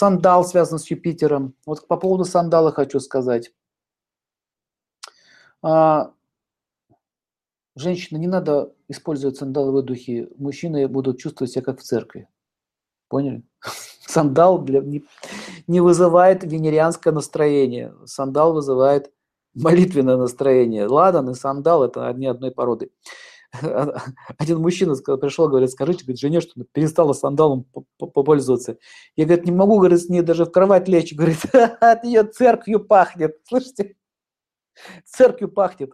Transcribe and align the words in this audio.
Сандал 0.00 0.46
связан 0.46 0.78
с 0.78 0.90
Юпитером. 0.90 1.54
Вот 1.66 1.86
по 1.86 1.98
поводу 1.98 2.24
сандала 2.24 2.72
хочу 2.72 3.00
сказать. 3.00 3.52
А, 5.62 6.14
женщины, 7.76 8.16
не 8.16 8.26
надо 8.26 8.74
использовать 8.88 9.36
сандаловые 9.36 9.82
духи. 9.82 10.26
Мужчины 10.38 10.88
будут 10.88 11.18
чувствовать 11.18 11.52
себя 11.52 11.64
как 11.64 11.80
в 11.80 11.82
церкви. 11.82 12.28
Поняли? 13.08 13.42
Сандал 14.06 14.62
для, 14.62 14.80
не, 14.80 15.04
не 15.66 15.82
вызывает 15.82 16.44
венерианское 16.44 17.12
настроение. 17.12 17.94
Сандал 18.06 18.54
вызывает 18.54 19.12
молитвенное 19.52 20.16
настроение. 20.16 20.86
Ладан 20.86 21.28
и 21.28 21.34
сандал– 21.34 21.84
это 21.84 22.08
одни 22.08 22.24
одной 22.24 22.52
породы. 22.52 22.90
Один 24.38 24.60
мужчина 24.60 24.94
пришел, 24.94 25.48
говорит, 25.48 25.70
скажите, 25.70 26.04
говорит, 26.04 26.20
жене, 26.20 26.40
что 26.40 26.64
перестала 26.72 27.12
сандалом 27.12 27.66
попользоваться. 27.98 28.78
Я, 29.16 29.24
говорит, 29.24 29.44
не 29.44 29.52
могу, 29.52 29.78
говорит, 29.78 30.00
с 30.00 30.08
ней 30.08 30.22
даже 30.22 30.44
в 30.44 30.52
кровать 30.52 30.88
лечь. 30.88 31.12
Говорит, 31.20 31.44
от 31.52 32.04
нее 32.04 32.24
церковью 32.24 32.84
пахнет. 32.84 33.38
Слышите? 33.48 33.96
Церковью 35.04 35.52
пахнет. 35.52 35.92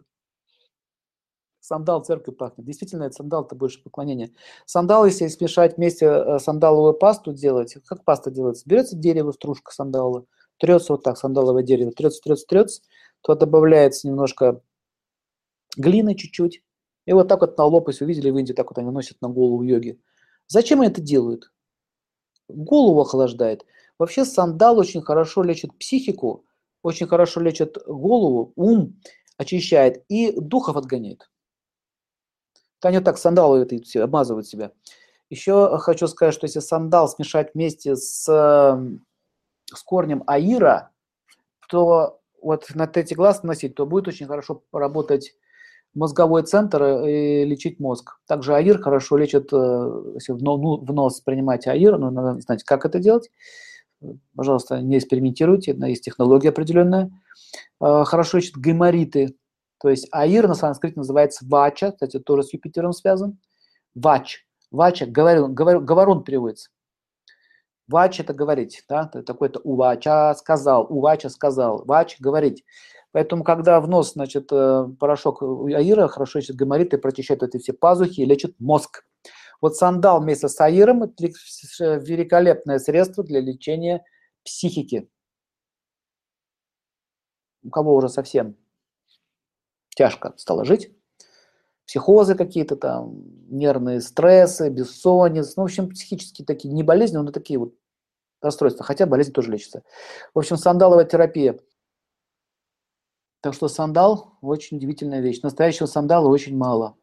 Сандал 1.61 2.05
церковью 2.05 2.37
пахнет. 2.37 2.67
Действительно, 2.67 3.05
это 3.05 3.17
сандал 3.17 3.45
это 3.45 3.57
больше 3.57 3.83
поклонение. 3.83 4.33
Сандал, 4.67 5.07
если 5.07 5.27
смешать 5.27 5.77
вместе 5.77 6.07
э, 6.07 6.39
сандаловую 6.39 6.95
пасту 6.95 7.33
делать, 7.33 7.77
как 7.87 8.05
паста 8.05 8.31
делается? 8.31 8.65
Берется 8.67 8.95
дерево, 8.97 9.33
стружка 9.33 9.73
сандаловая, 9.73 10.27
трется 10.59 10.93
вот 10.93 11.03
так, 11.03 11.19
сандаловое 11.19 11.65
дерево, 11.65 11.91
трется, 11.91 12.21
трется, 12.23 12.47
трется, 12.47 12.83
то 13.23 13.35
добавляется 13.35 14.07
немножко 14.07 14.61
глины 15.77 16.15
чуть-чуть, 16.15 16.63
и 17.07 17.13
вот 17.13 17.29
так 17.29 17.41
вот 17.41 17.57
на 17.57 17.65
лоб, 17.65 17.89
если 17.89 18.05
увидели 18.05 18.31
в 18.31 18.37
Индии, 18.37 18.53
так 18.53 18.69
вот 18.69 18.79
они 18.79 18.91
носят 18.91 19.21
на 19.23 19.29
голову 19.29 19.63
йоги. 19.63 20.01
Зачем 20.49 20.81
они 20.81 20.91
это 20.91 21.01
делают? 21.01 21.53
Голову 22.49 23.01
охлаждает. 23.01 23.65
Вообще 23.99 24.25
сандал 24.25 24.79
очень 24.79 25.01
хорошо 25.01 25.43
лечит 25.43 25.77
психику, 25.79 26.45
очень 26.83 27.07
хорошо 27.07 27.41
лечит 27.41 27.79
голову, 27.87 28.53
ум 28.57 29.01
очищает 29.39 30.05
и 30.09 30.33
духов 30.39 30.77
отгоняет. 30.77 31.31
Они 32.83 32.99
вот 32.99 33.05
так 33.05 33.19
сандалы 33.19 33.61
это 33.61 33.81
все 33.83 34.03
обмазывают 34.03 34.47
себя. 34.47 34.73
Еще 35.31 35.79
хочу 35.79 36.07
сказать, 36.09 36.35
что 36.35 36.47
если 36.47 36.61
сандал 36.61 37.09
смешать 37.09 37.55
вместе 37.55 37.97
с, 37.97 38.25
с 38.25 39.83
корнем 39.85 40.23
аира, 40.27 40.91
то 41.69 42.21
вот 42.41 42.67
на 42.75 42.87
третий 42.87 43.17
глаз 43.17 43.43
носить, 43.43 43.75
то 43.75 43.87
будет 43.87 44.07
очень 44.09 44.27
хорошо 44.27 44.63
работать 44.73 45.35
мозговой 45.97 46.43
центр 46.43 46.83
и 47.07 47.45
лечить 47.45 47.81
мозг. 47.81 48.19
Также 48.27 48.55
аир 48.55 48.81
хорошо 48.81 49.17
лечит, 49.17 49.53
э, 49.53 50.03
если 50.15 50.33
в 50.33 50.43
нос 50.93 51.21
принимать 51.21 51.67
аир, 51.67 51.99
но 51.99 52.11
надо 52.11 52.41
знать, 52.41 52.65
как 52.65 52.85
это 52.85 52.99
делать. 52.99 53.31
Пожалуйста, 54.37 54.81
не 54.81 54.99
экспериментируйте, 54.99 55.77
есть 55.87 56.05
технология 56.05 56.51
определенная. 56.51 57.11
Э, 57.81 58.05
хорошо 58.05 58.39
лечит 58.39 58.57
гаймориты, 58.57 59.37
то 59.79 59.89
есть 59.89 60.09
аир 60.11 60.49
на 60.49 60.55
санскрите 60.55 60.99
называется 60.99 61.45
вача, 61.49 61.93
кстати, 61.93 62.19
тоже 62.19 62.43
с 62.45 62.53
Юпитером 62.53 62.93
связан. 62.93 63.39
Вач. 63.95 64.47
Вача, 64.71 65.07
говорун, 65.07 65.55
говорун 65.55 66.25
переводится. 66.25 66.71
Вач– 67.89 68.19
это 68.21 68.35
говорить, 68.35 68.83
да, 68.89 69.05
такой-то 69.07 69.61
увача 69.61 70.35
сказал, 70.35 70.87
увача 70.89 71.29
сказал, 71.29 71.85
вач– 71.85 72.17
говорить. 72.21 72.65
Поэтому, 73.17 73.45
когда 73.45 73.81
в 73.81 73.89
нос, 73.89 74.13
значит, 74.13 74.53
э, 74.53 74.89
порошок 75.01 75.43
аира 75.43 76.07
хорошо 76.07 76.39
лечит 76.39 76.57
гайморит 76.57 76.93
и 76.93 76.99
прочищает 76.99 77.43
эти 77.43 77.57
все 77.57 77.73
пазухи 77.73 78.21
и 78.21 78.27
лечит 78.27 78.61
мозг. 78.61 79.07
Вот 79.63 79.75
сандал 79.75 80.21
вместе 80.21 80.51
с 80.51 80.61
аиром– 80.61 81.03
это 81.03 81.25
великолепное 81.79 82.79
средство 82.79 83.25
для 83.25 83.41
лечения 83.41 84.05
психики. 84.45 85.09
У 87.65 87.71
кого 87.71 87.95
уже 87.95 88.11
совсем 88.11 88.55
тяжко 89.97 90.35
стало 90.37 90.67
жить, 90.67 90.95
психозы 91.87 92.35
какие-то 92.35 92.77
там, 92.77 93.25
нервные 93.49 94.03
стрессы, 94.03 94.69
бессонница, 94.69 95.55
ну, 95.57 95.63
в 95.63 95.65
общем, 95.65 95.89
психические 95.89 96.45
такие, 96.45 96.75
не 96.75 96.83
болезни, 96.83 97.17
но 97.17 97.33
такие 97.33 97.59
вот 97.59 97.73
расстройства, 98.43 98.85
хотя 98.85 99.07
болезнь 99.07 99.33
тоже 99.33 99.51
лечится. 99.51 99.85
В 100.35 100.39
общем, 100.39 100.59
сандаловая 100.59 101.07
терапия. 101.07 101.59
Так 103.47 103.55
что 103.55 103.69
сандал– 103.69 104.33
очень 104.41 104.79
удивительная 104.79 105.21
вещь. 105.21 105.41
Настоящего 105.41 105.87
сандала 105.87 106.27
очень 106.27 106.57
мало. 106.57 106.97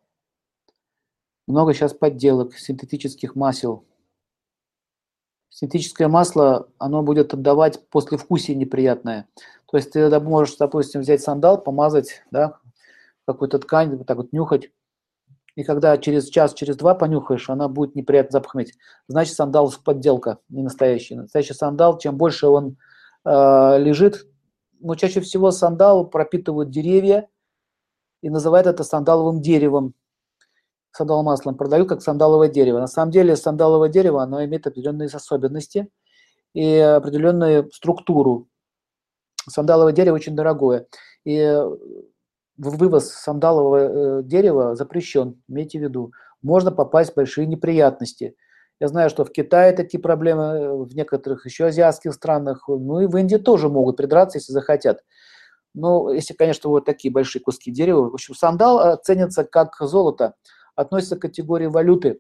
Много 1.48 1.74
сейчас 1.74 1.94
подделок, 1.94 2.56
синтетических 2.56 3.38
масел. 3.38 3.86
Синтетическое 5.48 6.10
масло, 6.10 6.68
оно 6.80 7.02
будет 7.02 7.34
отдавать 7.34 7.88
послевкусие 7.88 8.58
неприятное. 8.58 9.30
То 9.72 9.78
есть 9.78 9.92
ты 9.92 10.20
можешь, 10.20 10.58
допустим, 10.58 11.00
взять 11.00 11.22
сандал, 11.22 11.64
помазать, 11.64 12.26
да, 12.30 12.60
какую-то 13.26 13.60
ткань, 13.60 13.96
вот 13.96 14.06
так 14.06 14.18
вот 14.18 14.34
нюхать. 14.34 14.70
И 15.56 15.64
когда 15.64 15.98
через 15.98 16.28
час, 16.28 16.54
через 16.54 16.76
два 16.76 16.94
понюхаешь, 16.94 17.50
она 17.50 17.70
будет 17.70 17.96
неприятно 17.96 18.32
запах 18.32 18.58
иметь. 18.58 18.74
Значит, 19.08 19.36
сандал 19.36 19.74
подделка, 19.86 20.40
не 20.50 20.62
настоящий. 20.62 21.16
Настоящий 21.16 21.54
сандал, 21.54 22.00
чем 22.00 22.18
больше 22.18 22.48
он 22.48 22.76
э, 23.24 23.78
лежит, 23.80 24.28
но 24.84 24.96
чаще 24.96 25.22
всего 25.22 25.52
сандал 25.52 26.06
пропитывают 26.06 26.70
деревья 26.70 27.30
и 28.22 28.30
называют 28.30 28.68
это 28.68 28.84
сандаловым 28.84 29.42
деревом. 29.42 29.94
Сандаловым 30.92 31.26
маслом 31.26 31.56
продают 31.56 31.90
как 31.90 32.02
сандаловое 32.02 32.50
дерево. 32.50 32.80
На 32.80 32.88
самом 32.88 33.12
деле 33.12 33.36
сандаловое 33.36 33.90
дерево, 33.90 34.22
оно 34.22 34.44
имеет 34.46 34.68
определенные 34.68 35.08
особенности 35.08 35.90
и 36.54 36.76
определенную 36.76 37.72
структуру. 37.72 38.48
Сандаловое 39.50 39.94
дерево 39.94 40.16
очень 40.16 40.36
дорогое. 40.36 40.88
И 41.26 41.60
вывоз 42.58 43.10
сандалового 43.10 44.20
э, 44.20 44.24
дерева 44.24 44.76
запрещен, 44.76 45.42
имейте 45.48 45.80
в 45.80 45.82
виду. 45.82 46.12
Можно 46.42 46.72
попасть 46.72 47.14
в 47.14 47.16
большие 47.16 47.48
неприятности. 47.48 48.36
Я 48.80 48.88
знаю, 48.88 49.10
что 49.10 49.24
в 49.26 49.32
Китае 49.32 49.74
такие 49.74 50.00
проблемы, 50.00 50.44
э, 50.44 50.74
в 50.74 50.96
некоторых 50.96 51.46
еще 51.46 51.66
азиатских 51.66 52.14
странах, 52.14 52.66
ну 52.68 53.00
и 53.00 53.08
в 53.08 53.16
Индии 53.18 53.38
тоже 53.38 53.70
могут 53.70 53.98
придраться, 53.98 54.38
если 54.38 54.52
захотят. 54.52 55.04
Но 55.74 56.12
если, 56.12 56.34
конечно, 56.34 56.70
вот 56.70 56.86
такие 56.86 57.12
большие 57.12 57.42
куски 57.42 57.72
дерева. 57.72 58.10
В 58.10 58.14
общем, 58.14 58.36
сандал 58.36 58.80
э, 58.80 58.98
ценится 59.04 59.44
как 59.44 59.76
золото, 59.80 60.36
относится 60.76 61.16
к 61.16 61.22
категории 61.22 61.68
валюты. 61.68 62.20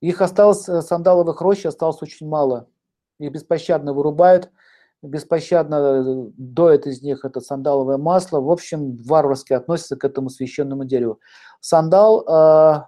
Их 0.00 0.20
осталось, 0.20 0.64
сандаловых 0.64 1.40
рощ 1.40 1.64
осталось 1.64 2.02
очень 2.02 2.28
мало. 2.28 2.68
Их 3.18 3.32
беспощадно 3.32 3.92
вырубают– 3.92 4.50
беспощадно 5.02 5.74
э, 5.74 6.30
доят 6.36 6.86
из 6.86 7.02
них 7.02 7.24
это 7.24 7.40
сандаловое 7.40 7.98
масло. 7.98 8.40
В 8.40 8.50
общем, 8.50 8.96
варварски 8.96 9.52
относятся 9.52 9.96
к 9.96 10.04
этому 10.04 10.30
священному 10.30 10.84
дереву. 10.84 11.20
Сандал 11.60 12.22
э, 12.22 12.82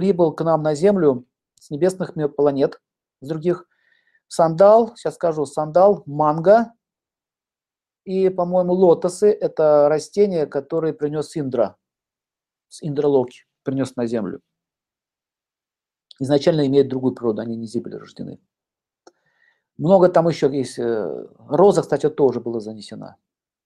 прибыл 0.00 0.32
к 0.32 0.42
нам 0.42 0.62
на 0.62 0.74
Землю 0.74 1.26
с 1.60 1.68
небесных 1.68 2.14
планет, 2.34 2.80
с 3.20 3.28
других. 3.28 3.66
Сандал, 4.28 4.96
сейчас 4.96 5.16
скажу, 5.16 5.44
сандал, 5.44 6.04
манго 6.06 6.72
и, 8.04 8.30
по-моему, 8.30 8.72
лотосы– 8.72 9.30
это 9.40 9.90
растения, 9.90 10.46
которые 10.46 10.94
принес 10.94 11.36
Индра, 11.36 11.76
с 12.68 12.82
Индралоки, 12.82 13.44
принес 13.62 13.94
на 13.96 14.06
Землю. 14.06 14.40
Изначально 16.18 16.66
имеют 16.66 16.88
другую 16.88 17.14
природу, 17.14 17.42
они 17.42 17.56
не 17.56 17.66
земли 17.66 17.96
рождены. 17.96 18.40
Много 19.76 20.08
там 20.08 20.28
еще 20.28 20.48
есть. 20.50 20.78
Э, 20.78 21.26
роза, 21.46 21.82
кстати, 21.82 22.08
тоже 22.08 22.40
была 22.40 22.60
занесена. 22.60 23.16